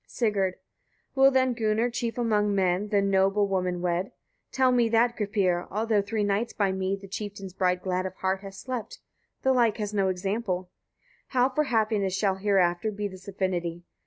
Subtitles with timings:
[0.07, 0.55] Sigurd.
[1.13, 1.13] 43.
[1.23, 4.11] Will then Gunnar, chief among men, the noble woman wed?
[4.51, 5.67] Tell me that, Gripir!
[5.69, 8.97] although three nights by me the chieftain's bride glad of heart has slept?
[9.43, 10.71] The like has no example.
[11.31, 11.39] 44.
[11.43, 13.83] How for happiness shall hereafter be this affinity?